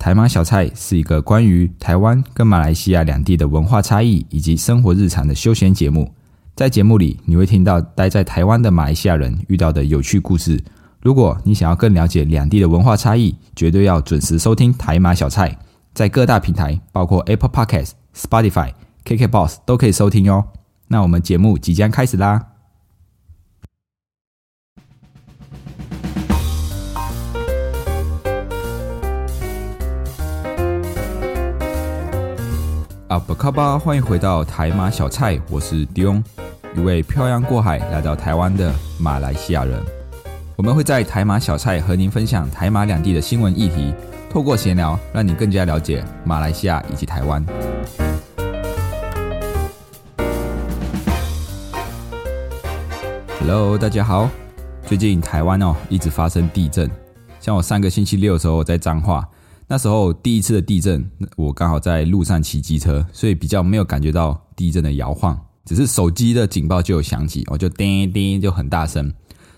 [0.00, 6.10] 台马小菜是一个关于台湾跟马来西亚两地的文化差异以及生活日常的休闲节目。
[6.56, 10.58] 在节目里，你会听到待在台湾的马来西亚人遇到的有趣故事。
[11.02, 15.54] 如果你想要更了解两地的文化差异，绝对要准时收听台马小菜，
[15.92, 18.72] 在各大平台，包括 Apple Podcast、Spotify、
[19.04, 20.42] KKBox 都可以收听哟。
[20.88, 22.42] 那我们节目即将开始啦！
[33.10, 36.22] 啊，不卡巴，欢迎回到台马小菜，我是 Dion，
[36.76, 39.84] 一位漂洋过海来到台湾的马来西亚人。
[40.54, 43.92] 我们会在台马小菜和您分享台马两地的新闻议题，
[44.30, 47.44] 透过闲聊，让你更加了解马来西亚以及台湾。
[53.40, 54.30] Hello，大家好。
[54.86, 56.88] 最近台湾哦一直发生地震，
[57.40, 59.28] 像我上个星期六的时候在彰化。
[59.72, 69.06] 那时候第一次的地震，我刚好在路上骑机车，所以比较没有感觉到地震的摇晃，只是手机的警报就有响起，我就叮叮就很大声。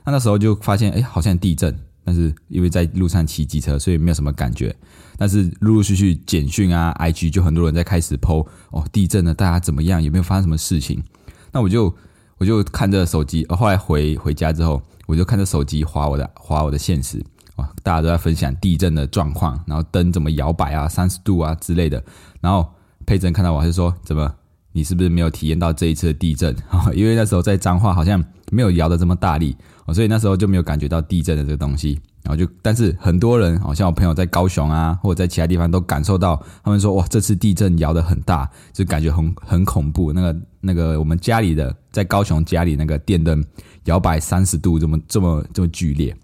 [0.05, 4.77] 那那时候就发现，哎，好像地震，但是因为在路上骑机车，所以没有什么感觉。
[5.17, 10.03] 但是陆陆续续简讯啊、IG 就很多人在开始 PO 哦，地震了，大家怎么样？
[10.03, 11.03] 有没有发生什么事情？
[11.51, 11.95] 那我就
[12.37, 17.25] 我就看着手机，后来回回家之后，我就看着手机划我的划我的现实。
[17.57, 22.03] 哇，大家都在分享地震的状况，然后灯怎么摇摆啊，三十度啊之类的。
[22.41, 22.67] 然后
[23.07, 24.33] 佩珍看到我，还是说：“怎么，
[24.73, 26.57] 你是不是没有体验到这一次地震？
[26.95, 29.57] 因为那时候在彰化好像没有摇的这么大力，
[29.93, 32.01] 所以那时候就没有感觉到地震的这个东西。
[32.23, 40.13] 然后就，但是很多人，好像我朋友在高雄啊，或者在其他地方都感受到，他们说：哇，这次地震摇的很大，就感觉很很恐怖。
[40.13, 43.45] 那个那个，我们家里的在高雄家里那个电灯
[43.87, 46.17] 摇摆三十度，这么这么这么剧烈。”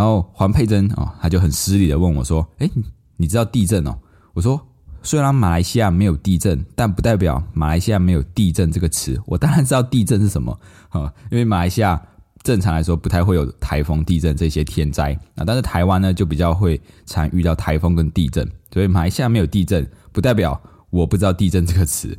[0.00, 2.70] 然后黄佩珍哦，他就很失礼的问我说：“哎，
[3.18, 3.98] 你知道地震哦？”
[4.32, 4.58] 我说
[5.04, 9.20] ：“虽然马来西亚没有地震，但不代表马来西亚没有地震这个词。
[9.26, 12.00] 我当然知道地震是什么啊， 因为马来西亚
[12.42, 20.58] 正常来说不太会有台风、地震这些天灾啊，但是台湾呢就比较会常遇到台风跟地震，所以马来西亚没有地震，不代表
[20.88, 22.18] 我不知道地震这个词。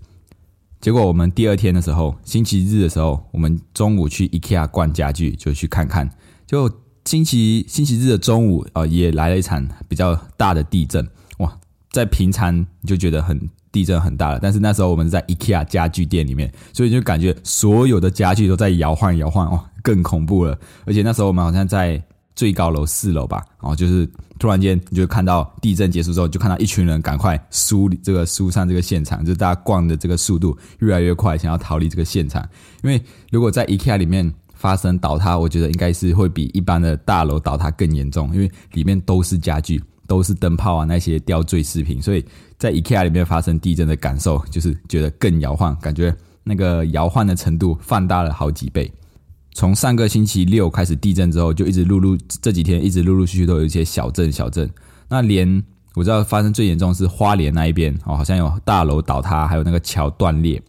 [0.80, 6.08] 结果我们第二天的时候，星期日的时候，我们中午去 IKEA 逛家具，就去看看，
[6.46, 6.72] 就。
[7.06, 11.06] 星期星期日的中午啊，也来了一场比较大的地震
[11.40, 11.52] 哇！
[11.92, 20.58] 在平常你就觉得很地震很大了，但是那时候我们在 IKEA 家具店里面，所以就感觉所有的家具都在摇晃摇晃哦，更恐怖了。
[20.86, 22.02] 而且那时候我们好像在
[22.36, 24.08] 最高楼四楼吧，然后就是
[24.40, 32.48] 突然间你就看到地震结束之后，就看到一群人赶快疏这个疏散这个现场，就是大家逛的这个速度越来越快，想要逃离这个现场。
[32.84, 33.02] 因为
[33.32, 34.32] 如果在 IKEA 里面。
[34.62, 42.24] 发生倒塌，我觉得应该是会比一般的大楼倒塌更严重，因为里面都是家具，都是灯泡啊那些吊坠饰品，所以
[42.60, 48.92] 在 IKEA 里面发生地震的感受就是觉得更摇晃，感觉那个摇晃的程度放大了好几倍。
[49.54, 54.70] 从上个星期六开始地震之后，就一直陆陆这几天一直陆陆续续都有一些小震小震。
[55.10, 55.64] 那连
[55.96, 60.62] 我知道发生最严重是花莲那一边哦，好像有大楼倒塌，还有那个桥断裂。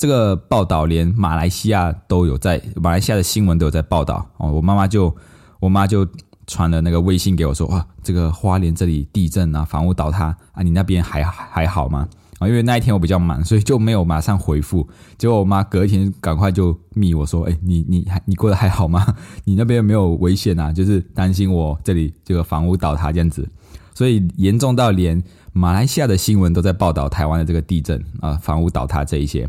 [0.00, 4.50] 这个报道连马来西亚都有在，马来西亚的新闻都有在报道哦。
[4.50, 5.14] 我妈妈就，
[5.60, 6.08] 我妈就
[6.46, 12.08] 传了那个微信给我说，哇，这个花莲这里地震啊，房屋倒塌啊，你那边还还好吗？
[12.38, 14.88] 啊，因为那一天我比较忙，所以就没有马上回复。
[15.18, 19.06] 结果我妈隔一天赶快就密我说，哎，你你还你过得还好吗？
[19.44, 20.72] 你那边没有危险啊？
[20.72, 23.46] 就是担心我这里这个房屋倒塌这样子，
[23.94, 25.22] 所以严重到连
[25.52, 29.46] 马来西亚的新闻都在报道台湾的这个地震啊，房屋倒塌这一些。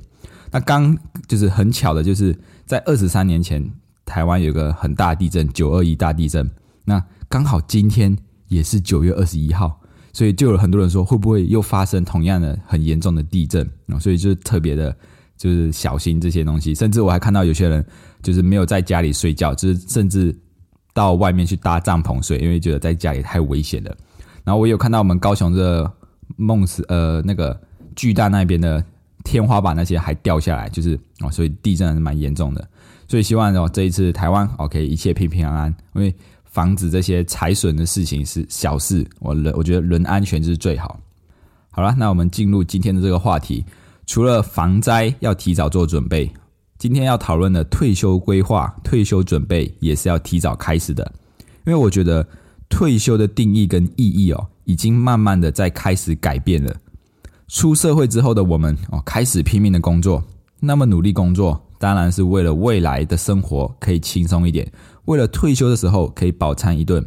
[0.51, 0.97] 那刚
[1.27, 3.63] 就是很巧的，就是在二十三年前，
[4.05, 6.49] 台湾有个很大的地震，九二一大地震。
[6.83, 8.15] 那刚好今天
[8.49, 9.79] 也是九月二十一号，
[10.11, 13.97] 所以就有很多人说，会不会又发生同样的很严重的地震啊？
[13.97, 14.93] 所以就是特别的，
[15.37, 16.75] 就是小心这些东西。
[16.75, 17.85] 甚至我还看到有些人
[18.21, 20.37] 就是没有在家里睡觉，就是甚至
[20.93, 23.95] 到外面去搭帐篷睡，因为觉得在家里太危险了。
[24.43, 25.89] 然后我有看到我们高雄的
[26.35, 27.57] 梦死呃那个
[27.95, 28.83] 巨大那边的。
[29.23, 32.67] 天花板那些还掉下来，就是哦，所以地震还是蛮严重的。
[33.07, 36.13] 所以希望哦，这一次台湾 OK 一切平平安安，因为
[36.45, 39.05] 防止这些财损的事情是小事。
[39.19, 40.99] 我人我觉得人安全就是最好。
[41.71, 43.65] 好了，那我们进入今天的这个话题。
[44.07, 46.29] 除了防灾要提早做准备，
[46.77, 51.09] 今天要讨论的退休规划、退休准备也是要提早开始的。
[51.65, 52.27] 因为我觉得
[52.67, 56.75] 退休的定义跟意义哦，已经慢慢的在开始改变了。
[57.51, 60.23] 出社会之后的我们哦，开始拼命的工作。
[60.61, 64.71] 那么努力工作，当然是为了未来的生活可以轻松一点，
[65.03, 67.05] 为了退休的时候可以饱餐一顿。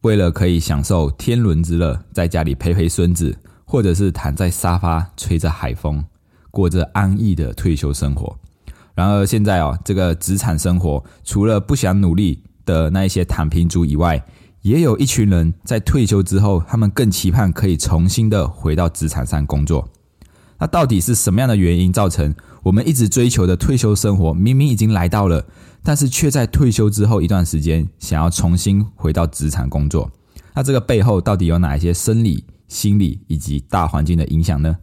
[0.00, 3.36] 为了可以享受天伦之乐，在家里陪陪孙子，
[3.66, 6.02] 或者是躺在沙发吹着海风，
[6.50, 8.34] 过着安逸的退休生活。
[8.94, 14.24] 然而现在哦，这个职场生活，除了不想努力的那一些躺平族以外，
[14.62, 19.88] 也有一群人在退休之后，他们更期盼可以重新的回到职场上工作。
[20.58, 22.32] 那到底是什么样的原因造成
[22.62, 25.44] 我们一直追求的退休生活，明明已经来到了，
[25.82, 30.08] 但是却在退休之后一段时间想要重新回到职场工作？
[30.54, 34.76] 那这个背后到底有哪一些生理、心理以及大环境的影响呢？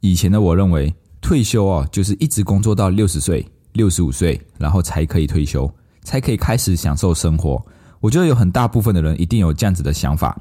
[0.00, 5.70] 以前的我认为，退休哦，就是一直工作到六十岁、六十五岁，然后才可以退休，
[6.02, 7.62] 才可以开始享受生活。
[8.06, 10.40] 我觉得有很大部分的人一定有这样子的想法。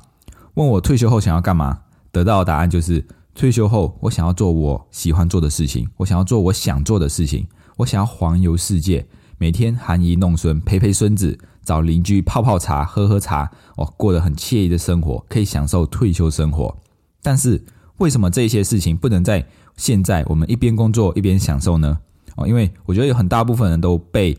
[0.54, 1.80] 问我退休后想要干嘛？
[2.12, 3.04] 得到的答案就是
[3.34, 7.48] 退休后我想要做我喜欢做的事情，我想要做我想做的事情，
[7.78, 9.04] 我想要环游世界，
[9.40, 16.78] 每天含饴弄孙，陪陪孙子，找邻居泡泡茶、喝喝茶，哦，过得很惬意的生活，可以享受退休生活。
[17.24, 17.66] 但是
[17.98, 19.44] 为什么这些事情不能在
[19.76, 21.98] 现在我们一边工作一边享受呢？
[22.36, 24.38] 哦，因为我觉得有很大部分人都被。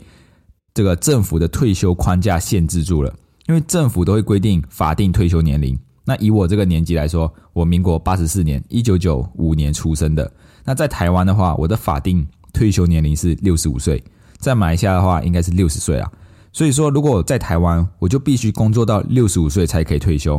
[0.77, 3.11] 这个政府的退休框架限制住了，
[3.49, 5.75] 因为政府都会规定法定退休年龄。
[6.05, 10.31] 那以我这个年纪来说，我民国八十四年，一九九五年出生的。
[10.67, 14.05] 那在台湾的话，我的法定退休年龄是六十五岁，
[14.37, 16.13] 在马来西亚的话应该是六十岁啊。
[16.53, 20.39] 所以说，如果在台湾，我就必须工作到六十五岁才可以退休，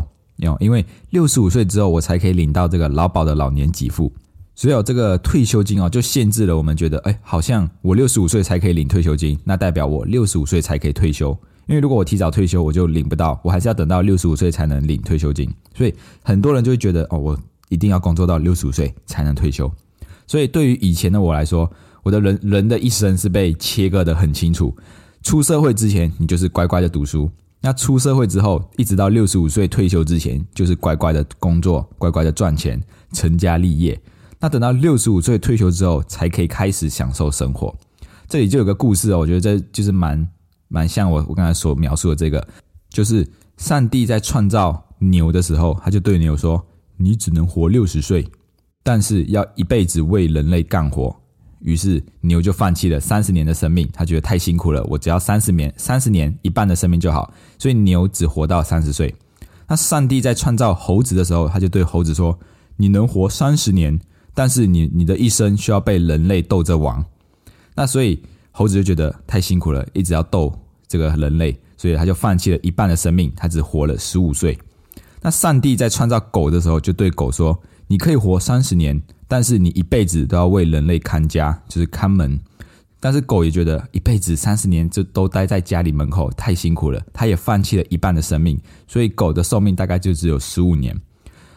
[0.60, 4.14] 因为六十五岁之后，我才可以领到这个劳保的老年给付。
[4.58, 11.30] 所以有这个退休金哦，就限制了我们觉得，哎，好像我六十五岁才可以领退休金，那代表我六十五岁才可以退休。
[11.68, 15.48] 因为如果我提早退休，我就领不到，我还是要等到六十五岁才能领退休金。
[15.76, 15.94] 所以
[16.24, 17.40] 很多人就会觉得，哦，我
[17.70, 19.72] 一定要工作到六十五岁才能退休。
[20.26, 21.72] 所以对于以前的我来说，
[22.02, 24.76] 我的人人的一生是被切割的很清楚。
[25.22, 27.30] 出社会之前，你就是乖乖的读书；
[27.62, 32.82] 那出社会之后，一直到六十五岁退休之前，就是乖乖的工作，乖乖的赚钱，
[33.14, 34.02] 成家立业。
[34.40, 37.76] 那等到六十五岁退休之后，才可以开始享受生活。
[38.30, 40.28] 这里就有个故事哦，我觉得这就是蛮
[40.68, 42.46] 蛮像我我刚才所描述的这个，
[42.90, 46.64] 就是上帝在创造牛的时候，他就对牛说
[46.98, 48.28] ：“你只能活六十岁，
[48.84, 51.16] 但是要一辈子为人类干活。”
[51.62, 57.34] 于是牛就放弃了三十年的生命，他觉得太辛苦了，我只要三十年，三十年一半的生命就好。
[57.58, 59.16] 所以牛只活到三十岁。
[59.68, 62.38] 那上帝在创造猴子的时候，他就对猴子说
[62.78, 64.00] ：“你能活三十年。”
[64.38, 67.04] 但是你你的一生需要被人类斗着玩，
[67.74, 70.54] 那所以猴子就觉得太辛苦了，一直要斗
[70.88, 74.56] 这个人类，所以他就放弃了一半的生命，他只活了十五岁。
[75.24, 82.40] 那上帝在创造狗的时候，就对狗说：“你可以活三十年，但是你一辈子都要为人类看家，就是看门。”
[83.02, 88.56] 但是狗也觉得一辈子三十年就都待在家里门口太辛苦了，它也放弃了一半的生命，
[88.88, 90.96] 所以狗的寿命大概就只有十五年。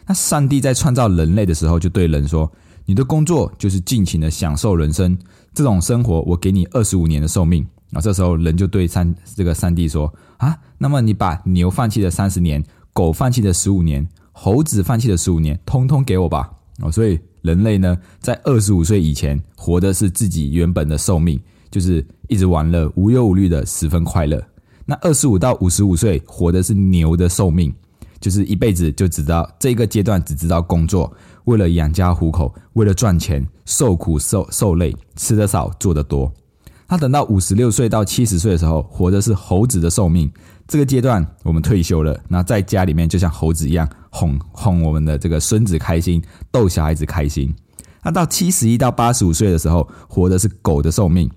[0.06, 2.50] 那上帝在创造人类的时候，就对人说。
[2.90, 5.16] 你的工作就是尽情的享受人生，
[5.54, 7.64] 这种生活我给你二十五年的寿命。
[7.92, 12.60] 啊，这时候人就对三这个三弟说：啊，那么你把牛放弃的三十年，
[12.92, 16.50] 狗放弃的十五年，猴子放弃的十五年，通通给我吧。
[16.82, 21.40] 哦，所以人类呢，在二十五岁以前活的是自己原本的寿命，
[21.70, 24.42] 就是一直玩乐，无忧无虑的，十分快乐。
[24.84, 27.72] 那二十五到五十五岁活的是牛的寿命，
[28.18, 31.12] 就是一辈子就只知道这个阶段只知道工作。
[31.44, 36.32] 为了养家糊口，为了赚钱，受苦受受累，吃的少，做的多。
[36.86, 40.30] 他等到五十六岁到七十岁的时候，活的是猴子的寿命。
[40.66, 47.54] 这个阶段我们退休了，那在家里面就像猴子一样哄哄我们的这个孙子开心，逗小孩子开心。
[48.02, 51.30] 那到七十一到八十五岁的时候，活的是狗的寿命。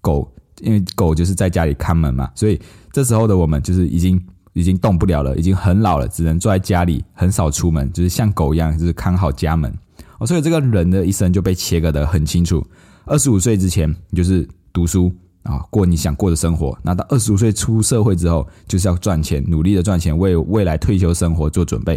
[0.00, 2.60] 狗因为狗就是在家里看门嘛，所以
[2.92, 4.22] 这时候的我们就是已经。
[4.60, 9.72] 已经动不了了，已经很老了，只能坐在家里，很少出门，就是像狗一样，就是看好家门。
[10.18, 12.64] 哦，所以这个人的一生就被切割的很清楚。
[13.06, 15.10] 二十五岁之前，你就是读书
[15.42, 16.78] 啊，过你想过的生活。
[16.82, 21.94] 那到二十五岁出社会之后，就是要赚钱，努力的赚钱，为未来退休生活做准备。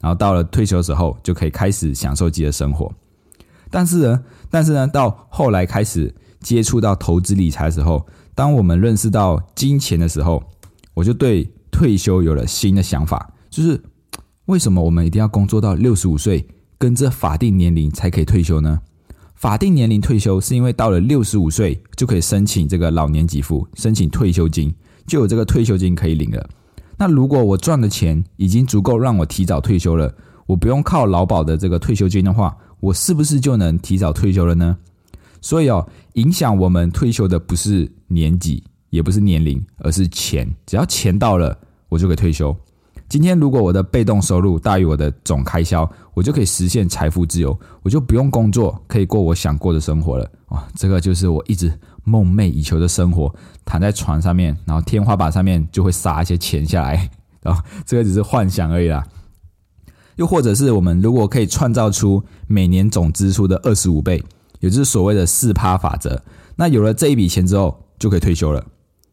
[0.00, 2.90] 然后到了退休时候，就可以开始享受自己的生活。
[3.70, 10.42] 但是呢，但是呢，到后来开始接触到投资理财的时候，当我们认识到金钱的时候，
[10.94, 11.50] 我就对。
[11.76, 13.78] 退休有了新的想法，就是
[14.46, 18.80] 为什么我们一定要工作到六十五岁，跟这法定年龄才可以退休呢？
[19.34, 24.74] 法定年龄退休是因为到了六十五岁就可以申请这个老年给付，申请退休金，
[25.06, 26.48] 就有这个退休金可以领了。
[26.96, 30.14] 那如果我赚的钱已经足够让我提早退休了，
[30.46, 34.78] 我不用靠劳保的这个退休金的话，我是不是就能提早退休了呢？
[35.42, 40.50] 所以哦，影响我们退休的不是年纪，也不是年龄，而是钱。
[40.64, 41.58] 只要钱到了。
[41.88, 42.54] 我就可以退休。
[43.08, 50.28] 今天如果我的被动收入大于我的总开销，我就可以实现财富自由，我就不用工作，可以过我想过的生活了。
[50.48, 53.32] 哇，这个就是我一直梦寐以求的生活，
[53.64, 57.08] 躺在床上面，然后天花板上面就会撒一些钱下来，
[57.42, 59.06] 然 后这个只是幻想而已啦。
[60.16, 64.20] 又或者是我们如果可以创造出每年总支出的二十五倍，
[64.58, 66.20] 也就是所谓的四趴法则，
[66.56, 68.64] 那有了这一笔钱之后就可以退休了。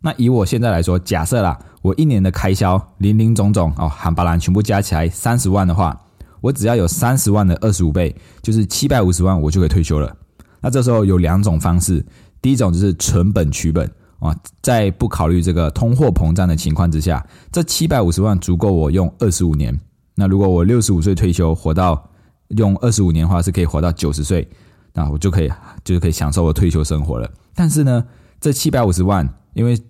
[0.05, 5.97] 那以我现在来说，假设啦，我一年的开销零零总总哦，含巴兰全部加起来三十万的话，
[6.41, 10.13] 我只要有三十万的二十五倍，就是七百五十万，我就可以退休了。
[10.59, 12.05] 那这时候有两种方式，
[12.41, 19.73] 第一种就是存本取本啊，在不考虑这个通货膨胀的情况之下，这七百五十万足够我用二十五年。
[20.15, 22.09] 那如果我六十五岁退休，活到
[22.49, 24.45] 用二十五年的话，是可以活到九十岁，
[24.91, 25.49] 那我就可以
[25.85, 27.31] 就是可以享受我退休生活了。
[27.55, 28.03] 但是呢，
[28.41, 29.81] 这七百五十万因为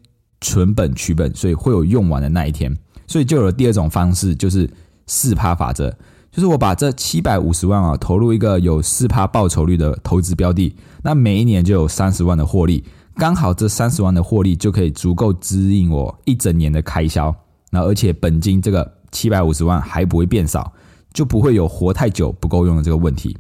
[0.43, 4.69] 存本取本，所以会有用完的那一天，所以就有了第二种方式，就是
[5.07, 5.89] 四趴法则，
[6.31, 12.83] 就是我把这七百五十万啊投入一个有四趴报酬率的投资标的，那每一年就有三十万的获利，
[13.15, 17.35] 刚好这三十万的获利就可以足够支应我一整年的开销，
[17.71, 18.93] 那而且本金这个。
[19.13, 20.73] 七百五十万还不会变少，
[21.13, 23.37] 就不会有活太久不够用的这个问题。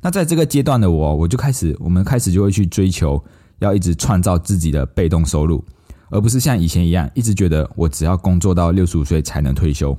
[0.00, 3.22] 那在这个阶段的我，我就开始，我们开始就会去追求，
[3.58, 5.62] 要一直创造自己的被动收入，
[6.10, 9.96] 而不是像以前一样，一直觉得我只要工作到六十五岁才能退休。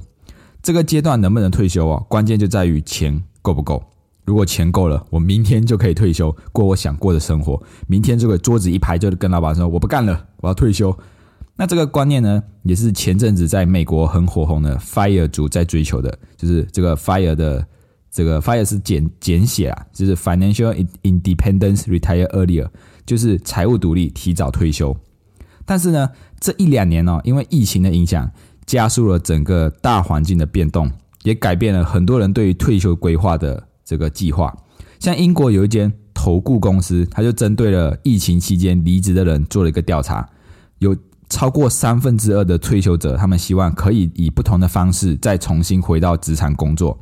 [0.62, 2.04] 这个阶段能不能退休啊？
[2.08, 3.82] 关键就在于钱够不够。
[4.24, 7.62] 如果钱够了，我明天就可以退休，过我想过的生活。
[7.88, 10.96] 明天这个桌子一拍，就跟老板说我不干了，我要退休。
[11.56, 17.66] 那这个观念呢，也是前阵子在美国很火红的 FIRE 族在追求的，就是这个 FIRE 的
[18.12, 22.70] 这个 FIRE 是简简写啊，就是 Financial Independence Retire Earlier，
[23.06, 24.96] 就是财务独立提早退休。
[25.72, 28.30] 但是呢，这一两年呢，因为疫情的影响，
[28.66, 30.92] 加速了整个大环境的变动，
[31.24, 34.54] 也改变了很多人对于退休规划的这个计划。
[35.00, 40.28] 像英国有一间投顾公司，他就针对了疫情期间离职的人做了一个调查，
[40.80, 40.94] 有。
[41.30, 47.00] 超过三分之二的退休者，他们希望可以以不同的方式再重新回到职场工作。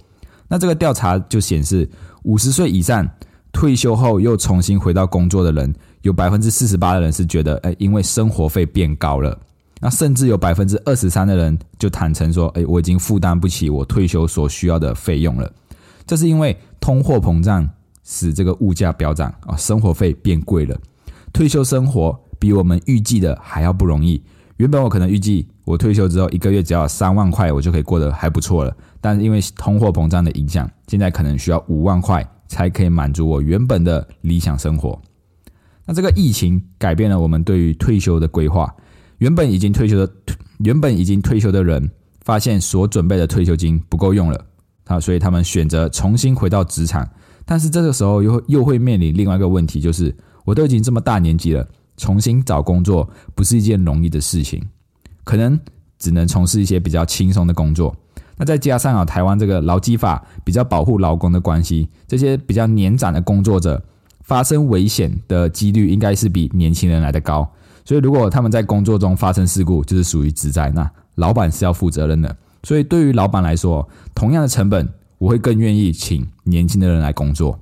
[0.48, 1.90] 那这个调查就显示，
[2.22, 3.10] 五十岁以上
[3.52, 9.38] 退休后又重新回到工作的人，有百分之四十八的人是觉得，哎，因为生活费变高了。
[9.80, 15.52] 那甚至有百分之二十三的人就坦诚说，哎，我已经负担不起我退休所需要的费用了。
[16.06, 17.70] 这是因为通货膨胀
[18.04, 20.80] 使这个物价飙涨啊，生活费变贵了，
[21.32, 22.20] 退休生活。
[22.42, 24.24] 比我们预计的还要不容易。
[24.56, 28.74] 原本我可能预计我退休之后一个月只要三万块，我就可以过得还不错了。
[29.02, 34.98] 但是因为通货膨胀的影响，现在可能需要五万块才可以满足我原本的理想生活。
[35.90, 38.72] 那这个疫情改变了我们对于退休的规划。
[39.18, 40.14] 原本已经退休的
[40.60, 41.90] 原本已经退休的人，
[42.22, 44.46] 发现所准备的退休金不够用了，
[44.86, 47.10] 啊，所以他们选择重新回到职场。
[47.44, 50.16] 但是这个时候又又会面临另外一个问题，就是
[50.46, 51.68] 我都已经这么大年纪了。
[51.98, 54.62] 重新找工作不是一件容易的事情，
[55.24, 55.60] 可能
[55.98, 57.96] 只能从事一些比较轻松的工作。
[58.38, 63.84] 那再加上啊，台湾这个劳基法比较保护劳工的关系，这些比较年长的工作者
[64.30, 67.46] 发生危险的几率应该是比年轻人来的高。
[67.84, 72.38] 所以如果他们在工作中发生事故，就是属于职灾，那老板是要负责任的。
[72.62, 77.60] 所以对于老板来说，同样的成本，我会更愿意请年轻的人来工作。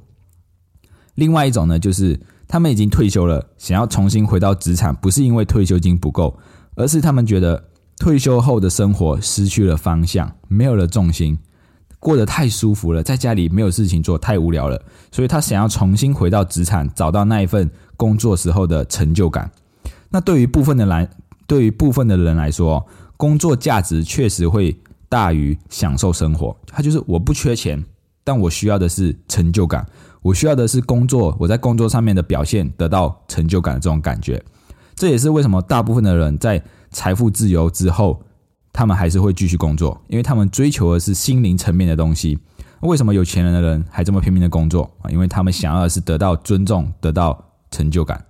[1.16, 2.20] 另外一种呢，就是。
[2.50, 6.34] 他们已经退休了，想要重新回到职场，不是因为退休金不够，
[6.76, 7.62] 而是他们觉得
[8.00, 11.38] 退休后的生活失去了方向，没有了重心，
[12.00, 19.50] 过得太舒服了，在家里没有事情做，太无聊了，所以他想要重新回到职场，找到那一份工作时候的成就感。
[20.10, 21.10] 那对于部分的来，
[21.48, 22.86] 对于部分的人来说，
[23.18, 24.77] 工作价值确实会
[25.10, 26.56] 大于享受生活。
[26.68, 27.84] 他就是我不缺钱，
[28.24, 29.86] 但我需要的是成就感。
[30.22, 34.44] 我需要的是工作，我在工作上面的表现得到成就感的这种感觉，
[34.96, 36.62] 这也是为什么大部分的人在
[36.92, 38.22] 财富自由之后，
[38.78, 42.38] 他们还是会继续工作，因为他们追求的是心灵层面的东西。
[42.82, 45.10] 为什么有钱人的人还这么拼命的工作啊？
[45.10, 48.24] 因为他们想要的是得到尊重，得到成就感。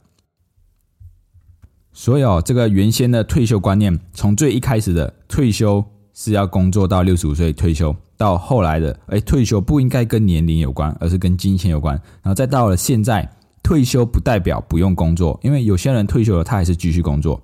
[1.91, 7.93] 所以哦，这个原先的退休观念，从最一开始的退休是要工作到六十五岁退休。
[8.15, 11.93] 到后来的，哎，退休不应该跟年龄有关，而是跟金钱有关。
[12.23, 13.29] 然后再到了现在，
[13.61, 17.41] 退休不代表不用工作，因为有些人退休了，他还是继续工作。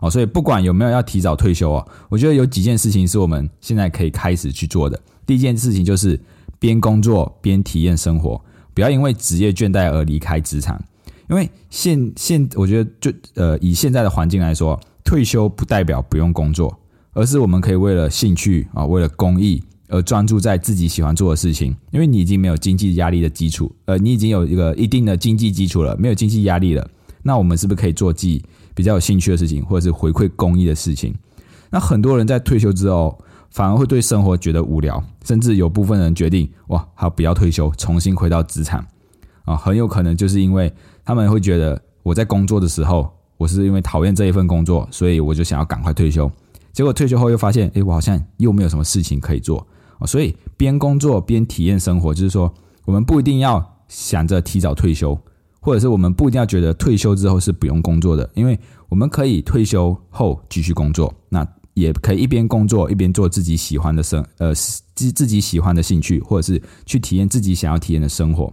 [0.00, 5.00] 哦，所以不管有没有要提早退休哦，我觉得有几件事情是我们现在可以开始去做的。
[5.26, 6.18] 第一件事情就是
[6.58, 8.42] 边工作边体验生活，
[8.74, 10.82] 不要因为职业倦怠而离开职场。
[11.28, 16.76] 因为现现我觉得就呃以现在的环境来说，退休不代表不用工作。
[17.12, 21.74] 而是我们可以为了兴趣啊，为了公益而专注在自己喜欢做的事情。
[21.90, 26.88] 因为你已经没有经济压力的基础，呃，你已经有一个一定的经济基础了，没有经济压力了。
[27.24, 28.40] 那我们是不是可以做自己
[28.74, 31.14] 比较有兴趣的事情，或者是回馈公益的事情？
[31.70, 33.16] 那很多人在退休之后，
[33.50, 38.84] 反而会对生活觉得无聊，甚至有部分人决定哇，他不要退休，重新回到职场
[39.44, 40.72] 啊，很有可能就是因为
[41.04, 46.30] 他们会觉得我在工作的时候，我是因为讨厌这一份工作，所以我就想要赶快退休。
[46.72, 49.66] 结果退休后又发现，哎，我好像又没有什么事情可以做
[49.98, 52.52] 啊，所以边工作边体验生活，就是说，
[52.84, 55.18] 我们不一定要想着提早退休，
[55.60, 61.14] 或者是我们不一定要觉得退休之后是不用工作的，因为我们可以退休后继续工作。
[61.28, 64.52] 那也可以一边工作一边做自己喜欢的生呃
[64.94, 68.52] 自自己喜欢的兴趣，或者是去体验自己想要体验的生活。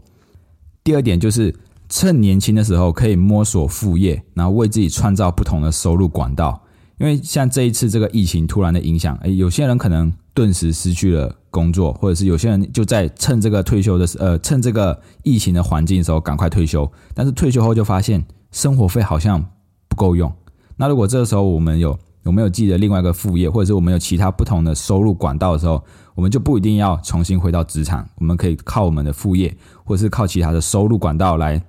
[0.84, 1.54] 第二点就是
[1.90, 6.62] 趁年轻的时候可以摸索副业，然后为自己创造不同的收入管道。
[7.00, 19.44] 因为像这一次这个疫情突然的影响，诶，有些人可能顿时失去了工作，或者是有些人就在趁这个退休的时呃趁这个疫情的环境的时候赶快退休，但是退休后就发现生活费好像
[19.88, 20.32] 不够用。
[20.76, 31.60] 那如果这个时候我们有有没有记得另外一个副业，或者是我们有其他不同的收入管道的时候，我们就不一定要重新回到职场，我们可以靠我们的副业，或者是靠其他的收入管道来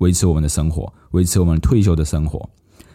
[0.00, 2.46] 维持我们的生活，维持我们退休的生活。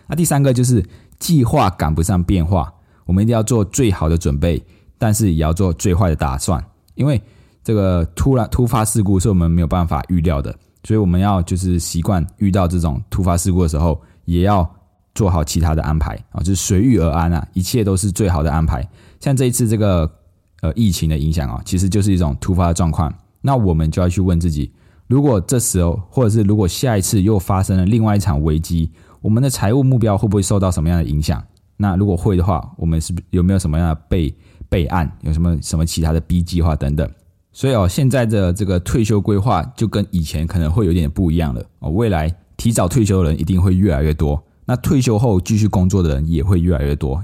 [0.07, 0.85] 那第三个就是
[1.17, 2.71] 计划赶不上变化，
[3.07, 4.63] 我们一定要做最好的准备，
[5.05, 6.59] 但是也要做最坏的打算，
[6.95, 7.21] 因为
[7.63, 10.51] 这个突然突发事故是我们没有办法预料的，
[10.83, 14.67] 所以我们要就是习惯遇到这种突发事故的时候，也要。
[15.13, 18.85] 做好其他的安排啊，就是随遇而安啊，一切都是最好的安排。
[19.21, 20.11] 像这一次这个
[20.59, 23.09] 呃疫情的影响啊，其实就是一种突发的状况。
[23.39, 24.73] 那我们就要去问自己：
[25.07, 31.41] 如果这时候，或者是如果下一次又发生了另外一场危机，我们的财务目标会不会受到什么样的影响？
[31.77, 34.35] 那如果会的话，我们是不有没有什么样的备
[34.69, 35.11] 备案？
[35.21, 37.09] 有什么什么其他的 B 计划等等？
[37.51, 41.89] 所以哦，现在的这个退休规划就跟以前可能会有点不一样了哦。
[41.89, 44.43] 未来提早退休的人一定会越来越多。
[44.65, 47.23] 那退休后继续工作的人也会越来越多。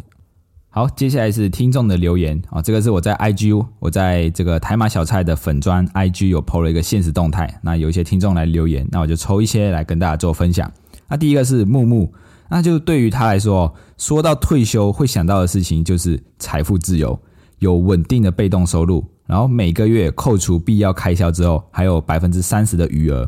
[0.69, 7.60] 好，接下来是听众的留言啊，这个是我在 IG，我在这个台马小菜的粉砖 IG 有 PO 了一个现实动态。
[7.62, 10.71] 那有一些听众来留言，那我就抽一些来跟大家做分享。
[11.10, 12.13] 那第一个是木木，
[12.49, 17.19] 那就对于他来说，说到退休会想到的事情就是财富自由，
[17.62, 23.28] 有稳定的被动收入，然后每个月扣除必要开销之后，还有百分之三十的余额。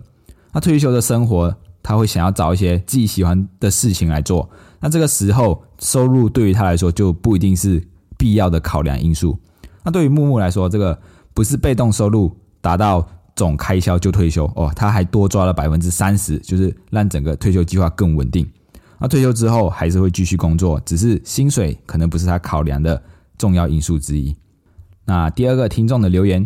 [0.51, 1.55] 那退休的生活。
[1.85, 7.85] 他会想要找一些自己喜欢的事情来做，那这个时候收入对于他来说就不一定是
[8.17, 9.37] 必要的考量因素。
[9.83, 10.97] 那对于木木来说，这个
[11.33, 18.49] 不是被动收入达到总开销就退休哦，他还多抓了百分之三十，就是让整个退休计划更稳定。
[18.97, 23.03] 那退休之后还是会继续工作，只是薪水可能不是他考量的
[23.37, 24.35] 重要因素之一。
[25.05, 26.45] 那第二个听众的留言，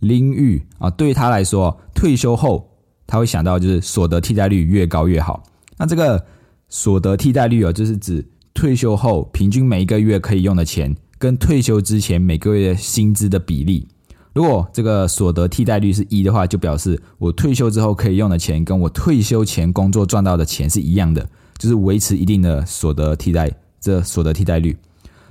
[0.00, 2.70] 林玉啊，对于他来说，退休后。
[3.06, 5.42] 他会想到就是所得替代率越高越好。
[5.76, 6.24] 那这个
[6.70, 13.86] 所得替代率哦，就是指退休后平均每一个月可以用的钱跟退休之前每个月薪资的比例。
[14.32, 24.74] 如果这个所得替代率是一的话，就表示我退休之后可以用的钱跟我退休前工作赚到的钱是一样的，就是维持一定的所得替代这所得替代率。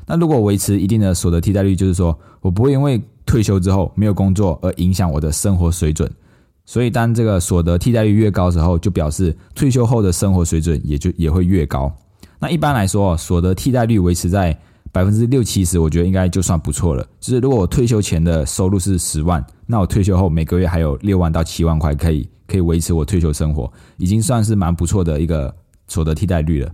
[0.06, 6.12] 那如果维持一定的所得替代率，就是说我不会因为退休之后没有工作而影响我的生活水准。
[6.66, 11.92] 所以，当这个所得替代率越高时候，就表示退休后的生活水准也就也会越高。
[12.40, 14.58] 那一般来说，所得替代率维持在
[14.92, 17.06] 百分之六七十，我觉得应该就算不错了。
[17.20, 25.54] 就是如果我退休前的收入是十万，那我退休后每个月还有六万到七万块可以可以维持我退休生活，已经算是蛮不错的一个
[25.88, 26.72] 所得替代率了。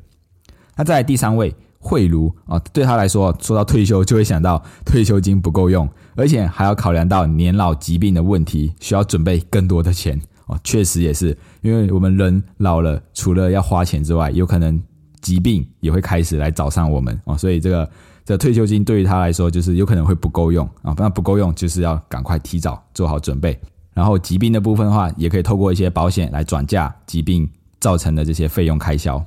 [0.76, 1.54] 那在第三位。
[1.80, 10.60] 慧如啊，对他来说，说到退休就会想到退休金不够用，而且还要考量到年老疾病的问题，需要准备更多的钱哦。
[10.63, 14.82] 确实也是，因为我们人老了，除了要花钱之外，有可能
[15.22, 17.38] 疾病也会开始来找上我们哦。
[17.38, 17.89] 所以这个
[18.26, 20.94] 这退休金对于他来说，就是有可能会不够用啊。
[20.98, 23.58] 那不够用，就是要赶快提早做好准备。
[23.94, 29.24] 然后疾病的部分的话，也可以透过一些保险来转嫁疾病造成的这些费用开销。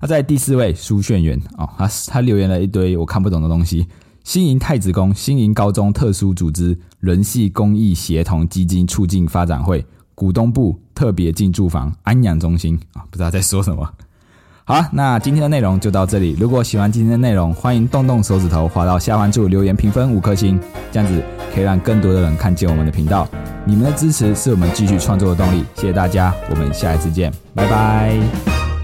[0.00, 3.86] 他在第四位苏炫元哦，他他留言了一堆我看不懂的东西。
[4.24, 9.84] 新营太子宫新营高中特殊组织人系公益协同基金促进发展会
[10.14, 13.88] 股东部特别进驻房安养中心啊，不知道在说什么。
[14.64, 16.36] 好，那今天的内容就到这里。
[16.38, 20.60] 如果喜欢今天的内容，欢迎动动手指头滑到下方处留言评分五颗星，
[20.92, 21.22] 这样子
[21.54, 23.26] 可以让更多的人看见我们的频道。
[23.64, 28.77] 你们的支持是我们继续创作的动力，谢谢大家，我们下一次见，拜拜。